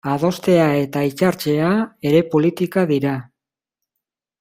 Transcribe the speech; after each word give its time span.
Adostea 0.11 0.63
eta 0.83 1.03
hitzartzea 1.09 1.69
ere 2.13 2.25
politika 2.33 2.89
dira. 2.97 3.17